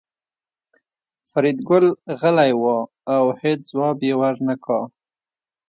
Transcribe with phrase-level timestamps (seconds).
[1.29, 1.85] فریدګل
[2.19, 2.63] غلی و
[3.15, 4.81] او هېڅ ځواب یې ورنکړ